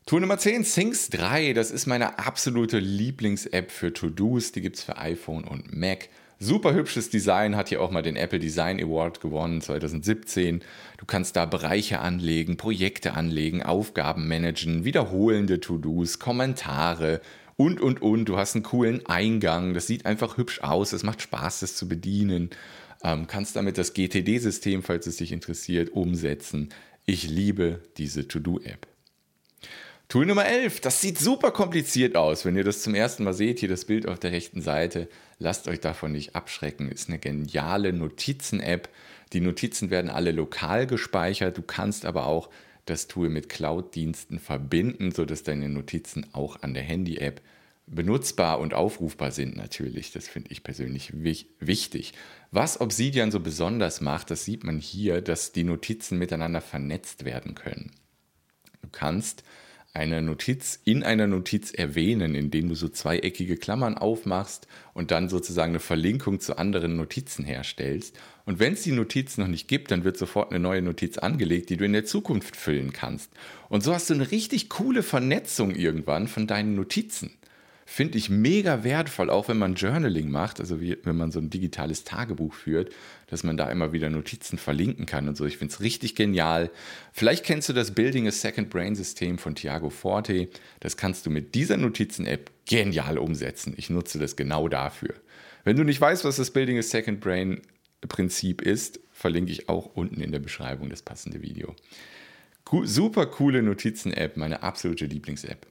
Tool 0.05 0.21
Nummer 0.21 0.37
10, 0.37 0.63
Things 0.63 1.09
3, 1.09 1.51
das 1.51 1.69
ist 1.69 1.85
meine 1.85 2.17
absolute 2.17 2.79
Lieblings-App 2.79 3.69
für 3.69 3.91
To-Dos, 3.91 4.53
die 4.53 4.61
gibt 4.61 4.77
es 4.77 4.83
für 4.83 4.97
iPhone 4.97 5.43
und 5.43 5.75
Mac. 5.75 6.07
Super 6.39 6.75
hübsches 6.75 7.09
Design, 7.09 7.55
hat 7.55 7.69
hier 7.69 7.81
auch 7.81 7.89
mal 7.89 8.03
den 8.03 8.15
Apple 8.15 8.37
Design 8.37 8.79
Award 8.79 9.21
gewonnen 9.21 9.59
2017. 9.59 10.61
Du 10.99 11.05
kannst 11.07 11.35
da 11.35 11.45
Bereiche 11.45 11.99
anlegen, 11.99 12.57
Projekte 12.57 13.15
anlegen, 13.15 13.63
Aufgaben 13.63 14.27
managen, 14.27 14.85
wiederholende 14.85 15.59
To-Dos, 15.59 16.19
Kommentare 16.19 17.21
und, 17.55 17.81
und, 17.81 18.03
und. 18.03 18.25
Du 18.25 18.37
hast 18.37 18.53
einen 18.53 18.63
coolen 18.63 19.03
Eingang, 19.07 19.73
das 19.73 19.87
sieht 19.87 20.05
einfach 20.05 20.37
hübsch 20.37 20.61
aus, 20.61 20.93
es 20.93 21.01
macht 21.01 21.23
Spaß, 21.23 21.61
das 21.61 21.75
zu 21.75 21.87
bedienen. 21.87 22.51
Ähm, 23.03 23.25
kannst 23.25 23.55
damit 23.55 23.79
das 23.79 23.93
GTD-System, 23.95 24.83
falls 24.83 25.07
es 25.07 25.17
dich 25.17 25.31
interessiert, 25.31 25.89
umsetzen. 25.89 26.69
Ich 27.07 27.27
liebe 27.27 27.81
diese 27.97 28.27
To-Do-App. 28.27 28.85
Tool 30.09 30.25
Nummer 30.25 30.45
11, 30.45 30.79
das 30.79 31.01
sieht 31.01 31.19
super 31.19 31.51
kompliziert 31.51 32.15
aus. 32.15 32.45
Wenn 32.45 32.55
ihr 32.55 32.63
das 32.63 32.81
zum 32.81 32.95
ersten 32.95 33.25
Mal 33.25 33.33
seht, 33.33 33.59
hier 33.59 33.67
das 33.67 33.83
Bild 33.83 34.07
auf 34.07 34.19
der 34.19 34.31
rechten 34.31 34.61
Seite, 34.61 35.09
lasst 35.37 35.67
euch 35.67 35.81
davon 35.81 36.13
nicht 36.13 36.33
abschrecken. 36.33 36.89
Ist 36.89 37.09
eine 37.09 37.19
geniale 37.19 37.91
Notizen-App. 37.91 38.87
Die 39.33 39.41
Notizen 39.41 39.89
werden 39.89 40.09
alle 40.09 40.31
lokal 40.31 40.87
gespeichert. 40.87 41.57
Du 41.57 41.61
kannst 41.61 42.05
aber 42.05 42.25
auch 42.25 42.49
das 42.85 43.09
Tool 43.09 43.27
mit 43.27 43.49
Cloud-Diensten 43.49 44.39
verbinden, 44.39 45.11
sodass 45.11 45.43
deine 45.43 45.67
Notizen 45.67 46.25
auch 46.31 46.61
an 46.61 46.73
der 46.73 46.83
Handy-App 46.83 47.41
benutzbar 47.85 48.59
und 48.61 48.73
aufrufbar 48.73 49.31
sind 49.31 49.57
natürlich. 49.57 50.13
Das 50.13 50.29
finde 50.29 50.51
ich 50.51 50.63
persönlich 50.63 51.11
wichtig. 51.59 52.13
Was 52.51 52.79
Obsidian 52.79 53.29
so 53.29 53.41
besonders 53.41 53.99
macht, 53.99 54.31
das 54.31 54.45
sieht 54.45 54.63
man 54.63 54.79
hier, 54.79 55.19
dass 55.19 55.51
die 55.51 55.65
Notizen 55.65 56.17
miteinander 56.17 56.61
vernetzt 56.61 57.25
werden 57.25 57.55
können. 57.55 57.91
Du 58.81 58.87
kannst 58.89 59.43
eine 59.97 60.21
Notiz 60.21 60.79
in 60.83 61.03
einer 61.03 61.27
Notiz 61.27 61.71
erwähnen, 61.71 62.35
indem 62.35 62.69
du 62.69 62.75
so 62.75 62.87
zweieckige 62.87 63.57
Klammern 63.57 63.97
aufmachst 63.97 64.67
und 64.93 65.11
dann 65.11 65.29
sozusagen 65.29 65.71
eine 65.71 65.79
Verlinkung 65.79 66.39
zu 66.39 66.57
anderen 66.57 66.95
Notizen 66.95 67.43
herstellst. 67.43 68.17
Und 68.45 68.59
wenn 68.59 68.73
es 68.73 68.83
die 68.83 68.91
Notiz 68.91 69.37
noch 69.37 69.47
nicht 69.47 69.67
gibt, 69.67 69.91
dann 69.91 70.03
wird 70.03 70.17
sofort 70.17 70.51
eine 70.51 70.59
neue 70.59 70.81
Notiz 70.81 71.17
angelegt, 71.17 71.69
die 71.69 71.77
du 71.77 71.85
in 71.85 71.93
der 71.93 72.05
Zukunft 72.05 72.55
füllen 72.55 72.93
kannst. 72.93 73.31
Und 73.69 73.83
so 73.83 73.93
hast 73.93 74.09
du 74.09 74.13
eine 74.13 74.31
richtig 74.31 74.69
coole 74.69 75.03
Vernetzung 75.03 75.75
irgendwann 75.75 76.27
von 76.27 76.47
deinen 76.47 76.75
Notizen 76.75 77.31
finde 77.89 78.17
ich 78.17 78.29
mega 78.29 78.83
wertvoll, 78.83 79.29
auch 79.29 79.47
wenn 79.47 79.57
man 79.57 79.75
Journaling 79.75 80.29
macht, 80.29 80.59
also 80.59 80.81
wie, 80.81 80.97
wenn 81.03 81.15
man 81.15 81.31
so 81.31 81.39
ein 81.39 81.49
digitales 81.49 82.03
Tagebuch 82.03 82.53
führt, 82.53 82.93
dass 83.27 83.45
man 83.45 83.55
da 83.55 83.71
immer 83.71 83.93
wieder 83.93 84.09
Notizen 84.09 84.57
verlinken 84.57 85.05
kann 85.05 85.29
und 85.29 85.37
so. 85.37 85.45
Ich 85.45 85.57
finde 85.57 85.73
es 85.73 85.79
richtig 85.79 86.13
genial. 86.13 86.69
Vielleicht 87.13 87.45
kennst 87.45 87.69
du 87.69 87.73
das 87.73 87.91
Building 87.91 88.27
a 88.27 88.31
Second 88.31 88.69
Brain 88.69 88.93
System 88.93 89.37
von 89.37 89.55
Thiago 89.55 89.89
Forte. 89.89 90.49
Das 90.81 90.97
kannst 90.97 91.25
du 91.25 91.29
mit 91.29 91.55
dieser 91.55 91.77
Notizen-App 91.77 92.51
genial 92.65 93.17
umsetzen. 93.17 93.73
Ich 93.77 93.89
nutze 93.89 94.19
das 94.19 94.35
genau 94.35 94.67
dafür. 94.67 95.13
Wenn 95.63 95.77
du 95.77 95.85
nicht 95.85 96.01
weißt, 96.01 96.25
was 96.25 96.35
das 96.35 96.51
Building 96.51 96.77
a 96.77 96.83
Second 96.83 97.21
Brain 97.21 97.61
Prinzip 98.05 98.61
ist, 98.61 98.99
verlinke 99.13 99.53
ich 99.53 99.69
auch 99.69 99.95
unten 99.95 100.19
in 100.19 100.33
der 100.33 100.39
Beschreibung 100.39 100.89
das 100.89 101.03
passende 101.03 101.41
Video. 101.41 101.73
super 102.83 103.27
coole 103.27 103.63
Notizen-App, 103.63 104.35
meine 104.35 104.61
absolute 104.61 105.05
Lieblings-App. 105.05 105.65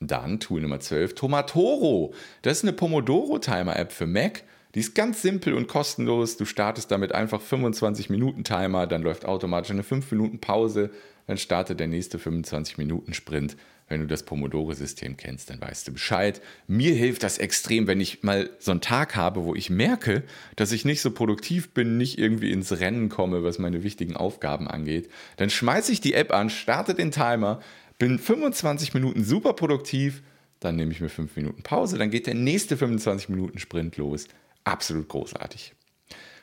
Dann 0.00 0.40
Tool 0.40 0.62
Nummer 0.62 0.80
12, 0.80 1.14
Tomatoro. 1.14 2.14
Das 2.40 2.58
ist 2.58 2.64
eine 2.64 2.72
Pomodoro-Timer-App 2.72 3.92
für 3.92 4.06
Mac. 4.06 4.42
Die 4.74 4.80
ist 4.80 4.94
ganz 4.94 5.20
simpel 5.20 5.52
und 5.52 5.68
kostenlos. 5.68 6.38
Du 6.38 6.46
startest 6.46 6.90
damit 6.90 7.12
einfach 7.12 7.40
25 7.40 8.08
Minuten 8.08 8.42
Timer, 8.42 8.86
dann 8.86 9.02
läuft 9.02 9.26
automatisch 9.26 9.72
eine 9.72 9.82
5 9.82 10.10
Minuten 10.12 10.40
Pause, 10.40 10.90
dann 11.26 11.36
startet 11.36 11.80
der 11.80 11.86
nächste 11.86 12.18
25 12.18 12.78
Minuten 12.78 13.12
Sprint. 13.12 13.56
Wenn 13.88 14.00
du 14.00 14.06
das 14.06 14.22
Pomodoro-System 14.22 15.16
kennst, 15.16 15.50
dann 15.50 15.60
weißt 15.60 15.88
du 15.88 15.92
Bescheid. 15.92 16.40
Mir 16.68 16.94
hilft 16.94 17.24
das 17.24 17.38
extrem, 17.38 17.88
wenn 17.88 18.00
ich 18.00 18.22
mal 18.22 18.48
so 18.60 18.70
einen 18.70 18.80
Tag 18.80 19.16
habe, 19.16 19.44
wo 19.44 19.56
ich 19.56 19.68
merke, 19.68 20.22
dass 20.54 20.70
ich 20.70 20.84
nicht 20.84 21.00
so 21.00 21.10
produktiv 21.10 21.74
bin, 21.74 21.96
nicht 21.96 22.16
irgendwie 22.16 22.52
ins 22.52 22.78
Rennen 22.78 23.08
komme, 23.08 23.42
was 23.42 23.58
meine 23.58 23.82
wichtigen 23.82 24.14
Aufgaben 24.14 24.68
angeht. 24.68 25.10
Dann 25.38 25.50
schmeiße 25.50 25.90
ich 25.90 26.00
die 26.00 26.14
App 26.14 26.32
an, 26.32 26.50
starte 26.50 26.94
den 26.94 27.10
Timer, 27.10 27.60
bin 28.00 28.18
25 28.18 28.94
Minuten 28.94 29.22
super 29.22 29.52
produktiv, 29.52 30.22
dann 30.58 30.74
nehme 30.74 30.90
ich 30.90 31.00
mir 31.00 31.10
5 31.10 31.36
Minuten 31.36 31.62
Pause, 31.62 31.98
dann 31.98 32.10
geht 32.10 32.26
der 32.26 32.34
nächste 32.34 32.76
25 32.76 33.28
Minuten 33.28 33.58
Sprint 33.60 33.98
los. 33.98 34.26
Absolut 34.64 35.08
großartig. 35.08 35.74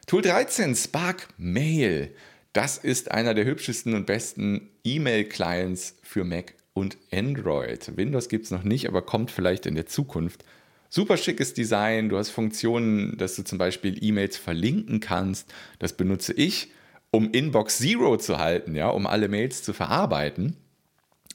Tool 0.06 0.22
13, 0.22 0.76
Spark 0.76 1.28
Mail. 1.38 2.16
Das 2.54 2.78
ist 2.78 3.12
einer 3.12 3.34
der 3.34 3.46
hübschesten 3.46 3.96
und 3.96 4.06
besten 4.06 4.70
E-Mail-Clients 4.84 5.98
für 6.04 6.24
Mac 6.24 6.54
und 6.74 6.98
Android. 7.12 7.98
Windows 7.98 8.30
gibt 8.30 8.46
es 8.46 8.52
noch 8.52 8.64
nicht, 8.64 8.88
aber 8.88 9.02
kommt 9.02 9.32
vielleicht 9.32 9.66
in 9.66 9.76
der 9.76 9.88
Zukunft. 9.88 10.46
Super 10.90 11.18
schickes 11.18 11.56
Design. 11.56 12.10
Du 12.10 12.18
hast 12.18 12.30
Funktionen, 12.30 13.18
dass 13.18 13.36
du 13.36 13.44
zum 13.44 13.58
Beispiel 13.58 13.98
E-Mails 14.02 14.38
verlinken 14.38 15.00
kannst. 15.00 15.52
Das 15.80 15.98
benutze 15.98 16.34
ich, 16.34 16.72
um 17.10 17.32
Inbox 17.32 17.80
Zero 17.80 18.18
zu 18.18 18.38
halten, 18.38 18.76
ja, 18.76 18.90
um 18.90 19.08
alle 19.08 19.28
Mails 19.28 19.64
zu 19.64 19.74
verarbeiten. 19.74 20.56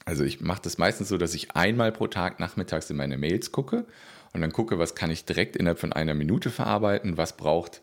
Also 0.05 0.23
ich 0.23 0.41
mache 0.41 0.61
das 0.61 0.77
meistens 0.77 1.09
so, 1.09 1.17
dass 1.17 1.33
ich 1.33 1.55
einmal 1.55 1.91
pro 1.91 2.07
Tag 2.07 2.39
nachmittags 2.39 2.89
in 2.89 2.97
meine 2.97 3.17
Mails 3.17 3.51
gucke 3.51 3.85
und 4.33 4.41
dann 4.41 4.51
gucke, 4.51 4.79
was 4.79 4.95
kann 4.95 5.11
ich 5.11 5.25
direkt 5.25 5.55
innerhalb 5.55 5.79
von 5.79 5.93
einer 5.93 6.13
Minute 6.13 6.49
verarbeiten, 6.49 7.17
was 7.17 7.37
braucht 7.37 7.81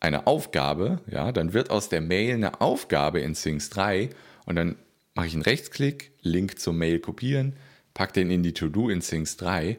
eine 0.00 0.26
Aufgabe, 0.26 1.00
ja, 1.06 1.32
dann 1.32 1.52
wird 1.54 1.70
aus 1.70 1.88
der 1.88 2.00
Mail 2.00 2.34
eine 2.34 2.60
Aufgabe 2.60 3.20
in 3.20 3.34
Things 3.34 3.70
3 3.70 4.10
und 4.44 4.56
dann 4.56 4.76
mache 5.14 5.26
ich 5.26 5.34
einen 5.34 5.42
Rechtsklick, 5.42 6.12
Link 6.20 6.58
zur 6.58 6.74
Mail 6.74 6.98
kopieren, 6.98 7.54
packe 7.94 8.12
den 8.12 8.30
in 8.30 8.42
die 8.42 8.52
To-Do 8.52 8.90
in 8.90 9.00
Things 9.00 9.36
3 9.38 9.78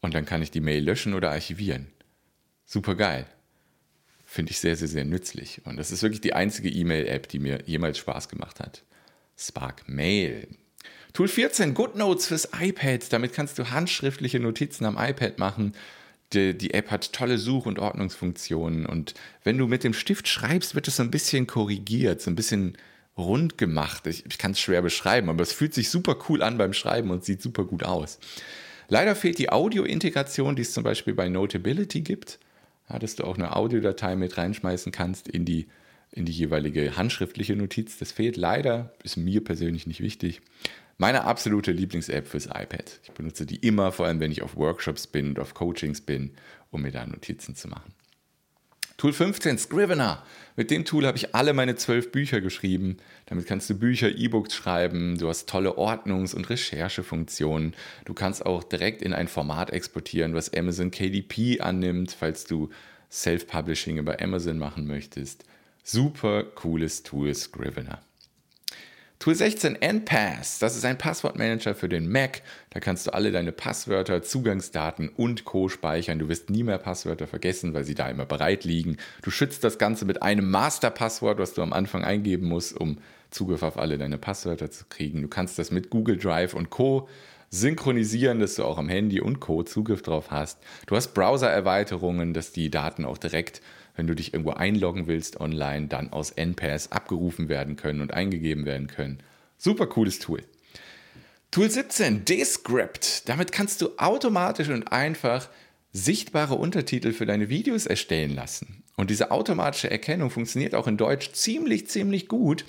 und 0.00 0.14
dann 0.14 0.26
kann 0.26 0.42
ich 0.42 0.50
die 0.50 0.60
Mail 0.60 0.84
löschen 0.84 1.14
oder 1.14 1.30
archivieren. 1.30 1.88
Super 2.66 2.94
geil. 2.94 3.26
Finde 4.24 4.52
ich 4.52 4.58
sehr, 4.58 4.76
sehr, 4.76 4.88
sehr 4.88 5.04
nützlich. 5.04 5.62
Und 5.64 5.76
das 5.76 5.92
ist 5.92 6.02
wirklich 6.02 6.20
die 6.20 6.34
einzige 6.34 6.68
E-Mail-App, 6.68 7.28
die 7.28 7.38
mir 7.38 7.62
jemals 7.66 7.98
Spaß 7.98 8.28
gemacht 8.28 8.60
hat. 8.60 8.84
Spark 9.36 9.88
Mail. 9.88 10.48
Tool 11.14 11.28
14, 11.28 11.74
GoodNotes 11.74 12.26
fürs 12.26 12.48
iPad. 12.60 13.12
Damit 13.12 13.32
kannst 13.32 13.56
du 13.60 13.70
handschriftliche 13.70 14.40
Notizen 14.40 14.84
am 14.84 14.98
iPad 14.98 15.38
machen. 15.38 15.72
Die, 16.32 16.58
die, 16.58 16.74
App 16.74 16.90
hat 16.90 17.12
tolle 17.12 17.38
Such- 17.38 17.66
und 17.66 17.78
Ordnungsfunktionen. 17.78 18.84
Und 18.84 19.14
wenn 19.44 19.56
du 19.56 19.68
mit 19.68 19.84
dem 19.84 19.94
Stift 19.94 20.26
schreibst, 20.26 20.74
wird 20.74 20.88
es 20.88 20.96
so 20.96 21.04
ein 21.04 21.12
bisschen 21.12 21.46
korrigiert, 21.46 22.20
so 22.20 22.32
ein 22.32 22.34
bisschen 22.34 22.76
rund 23.16 23.58
gemacht. 23.58 24.08
Ich, 24.08 24.26
ich 24.26 24.38
kann 24.38 24.50
es 24.50 24.60
schwer 24.60 24.82
beschreiben, 24.82 25.28
aber 25.28 25.44
es 25.44 25.52
fühlt 25.52 25.72
sich 25.72 25.88
super 25.88 26.16
cool 26.28 26.42
an 26.42 26.58
beim 26.58 26.72
Schreiben 26.72 27.10
und 27.12 27.24
sieht 27.24 27.40
super 27.40 27.62
gut 27.62 27.84
aus. 27.84 28.18
Leider 28.88 29.14
fehlt 29.14 29.38
die 29.38 29.50
Audio-Integration, 29.50 30.56
die 30.56 30.62
es 30.62 30.72
zum 30.72 30.82
Beispiel 30.82 31.14
bei 31.14 31.28
Notability 31.28 32.00
gibt. 32.00 32.40
Ja, 32.90 32.98
dass 32.98 33.14
du 33.14 33.22
auch 33.22 33.36
eine 33.36 33.54
Audiodatei 33.54 34.16
mit 34.16 34.36
reinschmeißen 34.36 34.90
kannst 34.90 35.28
in 35.28 35.44
die, 35.44 35.68
in 36.10 36.24
die 36.24 36.32
jeweilige 36.32 36.96
handschriftliche 36.96 37.54
Notiz. 37.54 37.98
Das 37.98 38.10
fehlt 38.10 38.36
leider, 38.36 38.92
ist 39.04 39.16
mir 39.16 39.44
persönlich 39.44 39.86
nicht 39.86 40.00
wichtig. 40.00 40.42
Meine 40.96 41.24
absolute 41.24 41.72
Lieblings-App 41.72 42.28
fürs 42.28 42.46
iPad. 42.46 43.00
Ich 43.02 43.10
benutze 43.12 43.46
die 43.46 43.56
immer, 43.56 43.90
vor 43.90 44.06
allem 44.06 44.20
wenn 44.20 44.30
ich 44.30 44.42
auf 44.42 44.56
Workshops 44.56 45.06
bin 45.06 45.30
und 45.30 45.38
auf 45.38 45.54
Coachings 45.54 46.00
bin, 46.00 46.32
um 46.70 46.82
mir 46.82 46.92
da 46.92 47.04
Notizen 47.06 47.56
zu 47.56 47.68
machen. 47.68 47.92
Tool 48.96 49.12
15, 49.12 49.58
Scrivener. 49.58 50.22
Mit 50.54 50.70
dem 50.70 50.84
Tool 50.84 51.04
habe 51.04 51.18
ich 51.18 51.34
alle 51.34 51.52
meine 51.52 51.74
zwölf 51.74 52.12
Bücher 52.12 52.40
geschrieben. 52.40 52.98
Damit 53.26 53.46
kannst 53.46 53.68
du 53.68 53.74
Bücher, 53.74 54.08
E-Books 54.08 54.54
schreiben. 54.54 55.18
Du 55.18 55.28
hast 55.28 55.48
tolle 55.48 55.76
Ordnungs- 55.76 56.32
und 56.32 56.48
Recherchefunktionen. 56.48 57.74
Du 58.04 58.14
kannst 58.14 58.46
auch 58.46 58.62
direkt 58.62 59.02
in 59.02 59.12
ein 59.12 59.26
Format 59.26 59.70
exportieren, 59.70 60.34
was 60.34 60.54
Amazon 60.54 60.92
KDP 60.92 61.60
annimmt, 61.60 62.12
falls 62.12 62.44
du 62.44 62.70
Self-Publishing 63.10 63.98
über 63.98 64.22
Amazon 64.22 64.58
machen 64.58 64.86
möchtest. 64.86 65.44
Super 65.82 66.44
cooles 66.44 67.02
Tool, 67.02 67.34
Scrivener. 67.34 68.00
Tool 69.20 69.34
16 69.34 69.80
NPass, 69.80 70.58
das 70.58 70.76
ist 70.76 70.84
ein 70.84 70.98
Passwortmanager 70.98 71.74
für 71.74 71.88
den 71.88 72.10
Mac. 72.10 72.42
Da 72.70 72.80
kannst 72.80 73.06
du 73.06 73.14
alle 73.14 73.32
deine 73.32 73.52
Passwörter, 73.52 74.22
Zugangsdaten 74.22 75.08
und 75.08 75.44
Co. 75.44 75.68
speichern. 75.68 76.18
Du 76.18 76.28
wirst 76.28 76.50
nie 76.50 76.62
mehr 76.62 76.78
Passwörter 76.78 77.26
vergessen, 77.26 77.72
weil 77.72 77.84
sie 77.84 77.94
da 77.94 78.10
immer 78.10 78.26
bereit 78.26 78.64
liegen. 78.64 78.98
Du 79.22 79.30
schützt 79.30 79.64
das 79.64 79.78
Ganze 79.78 80.04
mit 80.04 80.22
einem 80.22 80.50
Masterpasswort, 80.50 81.38
was 81.38 81.54
du 81.54 81.62
am 81.62 81.72
Anfang 81.72 82.04
eingeben 82.04 82.48
musst, 82.48 82.78
um 82.78 82.98
Zugriff 83.30 83.62
auf 83.62 83.78
alle 83.78 83.96
deine 83.96 84.18
Passwörter 84.18 84.70
zu 84.70 84.84
kriegen. 84.90 85.22
Du 85.22 85.28
kannst 85.28 85.58
das 85.58 85.70
mit 85.70 85.88
Google 85.88 86.18
Drive 86.18 86.52
und 86.52 86.68
Co 86.68 87.08
synchronisieren, 87.50 88.40
dass 88.40 88.56
du 88.56 88.64
auch 88.64 88.78
am 88.78 88.88
Handy 88.88 89.20
und 89.20 89.40
Co. 89.40 89.62
Zugriff 89.62 90.02
drauf 90.02 90.30
hast. 90.30 90.58
Du 90.86 90.96
hast 90.96 91.14
Browser-Erweiterungen, 91.14 92.34
dass 92.34 92.52
die 92.52 92.68
Daten 92.70 93.04
auch 93.04 93.16
direkt 93.16 93.62
wenn 93.96 94.06
du 94.06 94.14
dich 94.14 94.32
irgendwo 94.32 94.52
einloggen 94.52 95.06
willst 95.06 95.40
online, 95.40 95.88
dann 95.88 96.12
aus 96.12 96.30
NPass 96.30 96.92
abgerufen 96.92 97.48
werden 97.48 97.76
können 97.76 98.00
und 98.00 98.12
eingegeben 98.12 98.66
werden 98.66 98.86
können. 98.86 99.18
Super 99.56 99.86
cooles 99.86 100.18
Tool. 100.18 100.42
Tool 101.50 101.70
17, 101.70 102.24
Descript. 102.24 103.28
Damit 103.28 103.52
kannst 103.52 103.80
du 103.80 103.90
automatisch 103.96 104.68
und 104.70 104.90
einfach 104.90 105.48
sichtbare 105.92 106.56
Untertitel 106.56 107.12
für 107.12 107.26
deine 107.26 107.48
Videos 107.48 107.86
erstellen 107.86 108.34
lassen. 108.34 108.82
Und 108.96 109.10
diese 109.10 109.30
automatische 109.30 109.90
Erkennung 109.90 110.30
funktioniert 110.30 110.74
auch 110.74 110.88
in 110.88 110.96
Deutsch 110.96 111.32
ziemlich, 111.32 111.88
ziemlich 111.88 112.26
gut. 112.26 112.64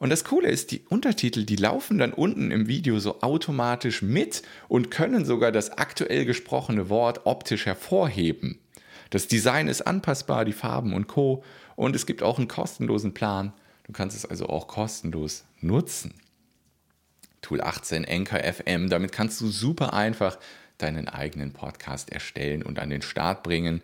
Und 0.00 0.10
das 0.10 0.24
Coole 0.24 0.48
ist, 0.48 0.72
die 0.72 0.82
Untertitel, 0.88 1.44
die 1.44 1.56
laufen 1.56 1.98
dann 1.98 2.12
unten 2.12 2.50
im 2.50 2.66
Video 2.66 2.98
so 2.98 3.22
automatisch 3.22 4.02
mit 4.02 4.42
und 4.66 4.90
können 4.90 5.24
sogar 5.24 5.52
das 5.52 5.78
aktuell 5.78 6.24
gesprochene 6.24 6.88
Wort 6.88 7.26
optisch 7.26 7.66
hervorheben. 7.66 8.58
Das 9.14 9.28
Design 9.28 9.68
ist 9.68 9.82
anpassbar, 9.82 10.44
die 10.44 10.52
Farben 10.52 10.92
und 10.92 11.06
Co. 11.06 11.44
Und 11.76 11.94
es 11.94 12.04
gibt 12.04 12.24
auch 12.24 12.38
einen 12.38 12.48
kostenlosen 12.48 13.14
Plan. 13.14 13.52
Du 13.84 13.92
kannst 13.92 14.16
es 14.16 14.26
also 14.26 14.48
auch 14.48 14.66
kostenlos 14.66 15.44
nutzen. 15.60 16.14
Tool 17.40 17.60
18 17.60 18.04
Anchor 18.08 18.40
FM, 18.40 18.90
damit 18.90 19.12
kannst 19.12 19.40
du 19.40 19.46
super 19.46 19.92
einfach 19.94 20.36
deinen 20.78 21.06
eigenen 21.06 21.52
Podcast 21.52 22.10
erstellen 22.10 22.64
und 22.64 22.80
an 22.80 22.90
den 22.90 23.02
Start 23.02 23.44
bringen. 23.44 23.82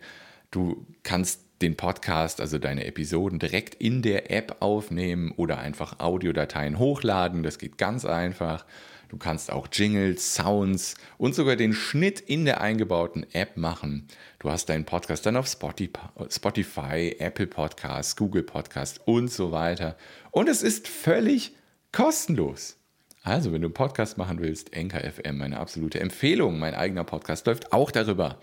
Du 0.51 0.85
kannst 1.03 1.39
den 1.61 1.77
Podcast, 1.77 2.41
also 2.41 2.57
deine 2.57 2.85
Episoden, 2.85 3.39
direkt 3.39 3.75
in 3.75 4.01
der 4.01 4.31
App 4.31 4.57
aufnehmen 4.59 5.31
oder 5.31 5.59
einfach 5.59 5.99
Audiodateien 5.99 6.79
hochladen. 6.79 7.43
Das 7.43 7.57
geht 7.57 7.77
ganz 7.77 8.05
einfach. 8.05 8.65
Du 9.09 9.17
kannst 9.17 9.51
auch 9.51 9.67
Jingles, 9.71 10.35
Sounds 10.35 10.95
und 11.17 11.35
sogar 11.35 11.57
den 11.57 11.73
Schnitt 11.73 12.21
in 12.21 12.45
der 12.45 12.61
eingebauten 12.61 13.25
App 13.33 13.57
machen. 13.57 14.07
Du 14.39 14.49
hast 14.49 14.69
deinen 14.69 14.85
Podcast 14.85 15.25
dann 15.25 15.35
auf 15.35 15.47
Spotify, 15.47 17.15
Apple 17.19 17.47
Podcasts, 17.47 18.15
Google 18.15 18.43
Podcasts 18.43 19.01
und 19.03 19.29
so 19.29 19.51
weiter. 19.51 19.97
Und 20.31 20.47
es 20.47 20.63
ist 20.63 20.87
völlig 20.87 21.53
kostenlos. 21.91 22.77
Also, 23.23 23.51
wenn 23.51 23.61
du 23.61 23.67
einen 23.67 23.73
Podcast 23.73 24.17
machen 24.17 24.39
willst, 24.39 24.75
NKFM, 24.75 25.37
meine 25.37 25.59
absolute 25.59 25.99
Empfehlung. 25.99 26.57
Mein 26.57 26.73
eigener 26.73 27.03
Podcast 27.03 27.45
läuft 27.45 27.73
auch 27.73 27.91
darüber. 27.91 28.39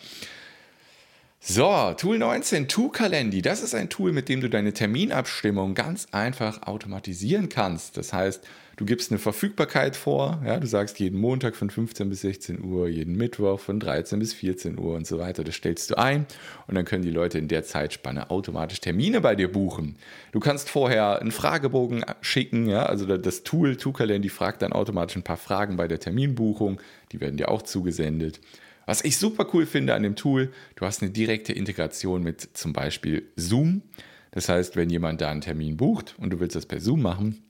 So, 1.40 1.94
Tool 1.96 2.18
19, 2.18 2.66
To-Kalendi. 2.66 3.42
Das 3.42 3.62
ist 3.62 3.72
ein 3.72 3.88
Tool, 3.88 4.12
mit 4.12 4.28
dem 4.28 4.40
du 4.40 4.50
deine 4.50 4.72
Terminabstimmung 4.72 5.74
ganz 5.74 6.08
einfach 6.10 6.62
automatisieren 6.62 7.48
kannst. 7.48 7.96
Das 7.96 8.12
heißt, 8.12 8.44
du 8.76 8.84
gibst 8.84 9.12
eine 9.12 9.20
Verfügbarkeit 9.20 9.94
vor. 9.94 10.42
Ja, 10.44 10.58
du 10.58 10.66
sagst 10.66 10.98
jeden 10.98 11.20
Montag 11.20 11.54
von 11.54 11.70
15 11.70 12.08
bis 12.10 12.22
16 12.22 12.64
Uhr, 12.64 12.88
jeden 12.88 13.16
Mittwoch 13.16 13.60
von 13.60 13.78
13 13.78 14.18
bis 14.18 14.34
14 14.34 14.80
Uhr 14.80 14.96
und 14.96 15.06
so 15.06 15.20
weiter. 15.20 15.44
Das 15.44 15.54
stellst 15.54 15.92
du 15.92 15.96
ein 15.96 16.26
und 16.66 16.74
dann 16.74 16.84
können 16.84 17.04
die 17.04 17.10
Leute 17.10 17.38
in 17.38 17.46
der 17.46 17.62
Zeitspanne 17.62 18.30
automatisch 18.30 18.80
Termine 18.80 19.20
bei 19.20 19.36
dir 19.36 19.50
buchen. 19.50 19.94
Du 20.32 20.40
kannst 20.40 20.68
vorher 20.68 21.20
einen 21.20 21.30
Fragebogen 21.30 22.04
schicken. 22.20 22.66
Ja, 22.66 22.86
also 22.86 23.16
das 23.16 23.44
Tool 23.44 23.76
To-Kalendi 23.76 24.28
fragt 24.28 24.62
dann 24.62 24.72
automatisch 24.72 25.16
ein 25.16 25.22
paar 25.22 25.36
Fragen 25.36 25.76
bei 25.76 25.86
der 25.86 26.00
Terminbuchung. 26.00 26.80
Die 27.12 27.20
werden 27.20 27.36
dir 27.36 27.48
auch 27.48 27.62
zugesendet. 27.62 28.40
Was 28.88 29.04
ich 29.04 29.18
super 29.18 29.46
cool 29.52 29.66
finde 29.66 29.94
an 29.94 30.02
dem 30.02 30.16
Tool, 30.16 30.50
du 30.76 30.86
hast 30.86 31.02
eine 31.02 31.10
direkte 31.10 31.52
Integration 31.52 32.22
mit 32.22 32.56
zum 32.56 32.72
Beispiel 32.72 33.30
Zoom. 33.36 33.82
Das 34.30 34.48
heißt, 34.48 34.76
wenn 34.76 34.88
jemand 34.88 35.20
da 35.20 35.30
einen 35.30 35.42
Termin 35.42 35.76
bucht 35.76 36.14
und 36.16 36.30
du 36.30 36.40
willst 36.40 36.56
das 36.56 36.64
per 36.64 36.80
Zoom 36.80 37.02
machen, 37.02 37.42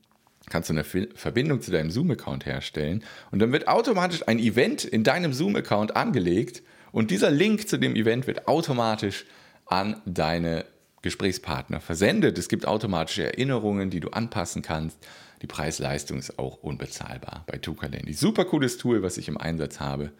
kannst 0.51 0.69
du 0.69 0.73
eine 0.75 0.83
Verbindung 0.83 1.61
zu 1.61 1.71
deinem 1.71 1.93
Zoom-Account 1.93 2.45
herstellen 2.45 3.05
und 3.31 3.39
dann 3.39 3.53
wird 3.53 3.69
automatisch 3.69 4.27
ein 4.27 4.41
Event 4.41 4.85
in 4.85 5.05
deinem 5.05 5.33
Zoom-Account 5.33 5.95
angelegt 5.95 6.65
und 6.91 7.13
dieser 7.13 7.31
Link 7.31 7.69
zu 7.69 7.79
dem 7.79 7.95
Event 7.95 8.27
wird 8.27 8.49
automatisch 8.49 9.25
an 9.67 10.03
deine 10.07 10.65
Gesprächspartner 11.03 11.81
versendet. 11.81 12.37
Es 12.37 12.49
gibt 12.49 12.67
automatische 12.67 13.23
Erinnerungen, 13.23 13.91
die 13.91 14.01
du 14.01 14.09
anpassen 14.09 14.63
kannst. 14.63 14.99
Die 15.43 15.47
Preis-Leistung 15.47 16.19
ist 16.19 16.37
auch 16.41 16.57
unbezahlbar 16.65 17.45
bei 17.47 17.59
TuCalendly. 17.59 18.15
Super 18.15 18.45
cooles 18.45 18.77
Tool, 18.77 19.05
was 19.05 19.19
ich 19.19 19.29
im 19.29 19.39
Einsatz 19.39 19.79
habe. 19.79 20.11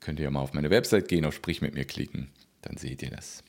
Könnt 0.00 0.20
ihr 0.20 0.24
ja 0.24 0.30
mal 0.30 0.40
auf 0.40 0.52
meine 0.52 0.70
Website 0.70 1.08
gehen, 1.08 1.24
auf 1.24 1.34
Sprich 1.34 1.62
mit 1.62 1.74
mir 1.74 1.84
klicken, 1.84 2.28
dann 2.62 2.76
seht 2.76 3.02
ihr 3.02 3.10
das. 3.10 3.42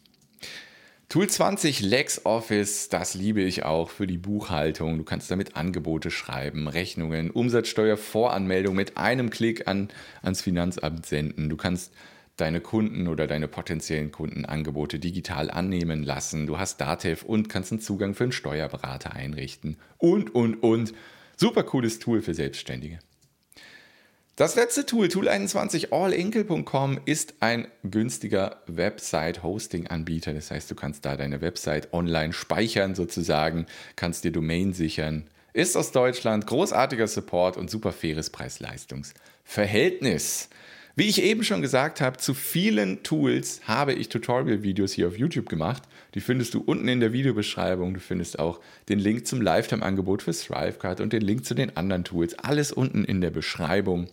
Tool 1.10 1.28
20 1.28 1.80
LexOffice, 1.80 2.90
das 2.90 3.14
liebe 3.14 3.42
ich 3.42 3.64
auch 3.64 3.90
für 3.90 4.08
die 4.08 4.18
Buchhaltung. 4.18 4.98
Du 4.98 5.06
kannst 5.06 5.32
damit 5.32 5.56
Angebote 5.56 6.12
schreiben, 6.12 6.68
Rechnungen, 6.68 7.32
Umsatzsteuervoranmeldung 7.32 8.76
mit 8.76 8.98
einem 8.98 9.30
Klick 9.30 9.70
an, 9.70 9.88
ans 10.22 10.42
Finanzamt 10.42 11.06
senden. 11.06 11.48
Du 11.48 11.56
kannst 11.56 11.94
deine 12.36 12.60
Kunden 12.60 13.08
oder 13.08 13.26
deine 13.26 13.48
potenziellen 13.48 14.12
Kunden 14.12 14.44
Angebote 14.44 15.00
digital 15.00 15.50
annehmen 15.50 16.04
lassen. 16.04 16.46
Du 16.46 16.60
hast 16.60 16.82
Datev 16.82 17.24
und 17.26 17.48
kannst 17.48 17.72
einen 17.72 17.80
Zugang 17.80 18.14
für 18.14 18.26
einen 18.26 18.34
Steuerberater 18.34 19.14
einrichten. 19.14 19.78
Und, 19.98 20.36
und, 20.36 20.62
und. 20.62 20.94
Super 21.38 21.64
cooles 21.64 22.00
Tool 22.00 22.22
für 22.22 22.34
Selbstständige. 22.34 23.00
Das 24.38 24.56
letzte 24.56 24.86
Tool, 24.86 25.08
Tool21allinkel.com, 25.08 27.00
ist 27.06 27.34
ein 27.40 27.68
günstiger 27.84 28.62
Website-Hosting-Anbieter. 28.68 30.36
Das 30.36 30.52
heißt, 30.52 30.70
du 30.70 30.76
kannst 30.76 31.06
da 31.06 31.18
deine 31.18 31.42
Website 31.42 31.92
online 31.92 32.34
speichern 32.34 32.94
sozusagen, 32.94 33.66
kannst 33.96 34.26
dir 34.26 34.32
Domain 34.32 34.74
sichern. 34.74 35.24
Ist 35.54 35.76
aus 35.76 35.92
Deutschland, 35.92 36.46
großartiger 36.46 37.08
Support 37.08 37.58
und 37.58 37.72
super 37.72 37.92
faires 37.92 38.30
Preis-Leistungs-Verhältnis. 38.30 40.50
Wie 40.96 41.10
ich 41.10 41.24
eben 41.24 41.44
schon 41.44 41.64
gesagt 41.64 42.00
habe, 42.00 42.18
zu 42.18 42.36
vielen 42.36 43.02
Tools 43.02 43.62
habe 43.64 43.94
ich 43.94 44.10
Tutorial-Videos 44.10 44.94
hier 44.94 45.08
auf 45.08 45.18
YouTube 45.18 45.50
gemacht. 45.50 45.82
Die 46.14 46.22
findest 46.22 46.54
du 46.54 46.62
unten 46.62 46.88
in 46.88 47.00
der 47.00 47.12
Videobeschreibung. 47.12 47.96
Du 47.96 48.00
findest 48.00 48.38
auch 48.38 48.60
den 48.88 49.00
Link 49.00 49.26
zum 49.26 49.42
Lifetime-Angebot 49.42 50.22
für 50.22 50.32
ThriveCard 50.32 51.02
und 51.02 51.12
den 51.12 51.24
Link 51.24 51.44
zu 51.44 51.56
den 51.56 51.76
anderen 51.76 52.04
Tools. 52.04 52.38
Alles 52.38 52.72
unten 52.72 53.04
in 53.04 53.20
der 53.20 53.32
Beschreibung. 53.32 54.08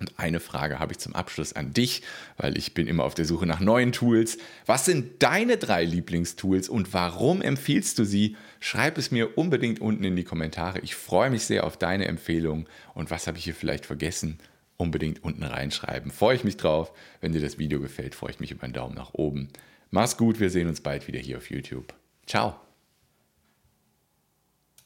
Und 0.00 0.18
eine 0.18 0.40
Frage 0.40 0.78
habe 0.78 0.92
ich 0.92 0.98
zum 0.98 1.14
Abschluss 1.14 1.52
an 1.52 1.74
dich, 1.74 2.02
weil 2.38 2.56
ich 2.56 2.72
bin 2.72 2.86
immer 2.86 3.04
auf 3.04 3.14
der 3.14 3.26
Suche 3.26 3.46
nach 3.46 3.60
neuen 3.60 3.92
Tools. 3.92 4.38
Was 4.64 4.86
sind 4.86 5.22
deine 5.22 5.58
drei 5.58 5.84
Lieblingstools 5.84 6.70
und 6.70 6.94
warum 6.94 7.42
empfiehlst 7.42 7.98
du 7.98 8.04
sie? 8.04 8.36
Schreib 8.60 8.96
es 8.96 9.10
mir 9.10 9.36
unbedingt 9.36 9.80
unten 9.80 10.02
in 10.04 10.16
die 10.16 10.24
Kommentare. 10.24 10.80
Ich 10.80 10.94
freue 10.94 11.30
mich 11.30 11.44
sehr 11.44 11.64
auf 11.64 11.76
deine 11.76 12.06
Empfehlung. 12.06 12.66
Und 12.94 13.10
was 13.10 13.26
habe 13.26 13.36
ich 13.36 13.44
hier 13.44 13.54
vielleicht 13.54 13.84
vergessen? 13.84 14.38
Unbedingt 14.78 15.22
unten 15.22 15.42
reinschreiben. 15.42 16.10
Freue 16.10 16.36
ich 16.36 16.44
mich 16.44 16.56
drauf. 16.56 16.92
Wenn 17.20 17.32
dir 17.32 17.42
das 17.42 17.58
Video 17.58 17.80
gefällt, 17.80 18.14
freue 18.14 18.30
ich 18.30 18.40
mich 18.40 18.50
über 18.50 18.64
einen 18.64 18.72
Daumen 18.72 18.94
nach 18.94 19.12
oben. 19.12 19.48
Mach's 19.90 20.16
gut, 20.16 20.40
wir 20.40 20.48
sehen 20.48 20.68
uns 20.68 20.80
bald 20.80 21.08
wieder 21.08 21.18
hier 21.18 21.36
auf 21.36 21.50
YouTube. 21.50 21.92
Ciao. 22.26 22.69